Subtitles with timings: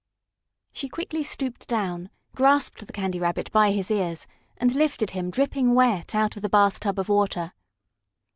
[0.73, 4.25] She quickly stooped down, grasped the Candy Rabbit by his ears,
[4.57, 7.53] and lifted him, dripping wet, out of the bathtub of water.